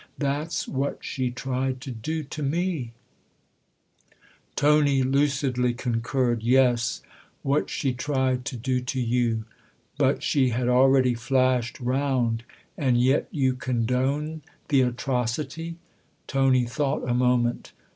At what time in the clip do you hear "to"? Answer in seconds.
1.81-1.91, 2.23-2.41, 8.45-8.57, 8.81-8.99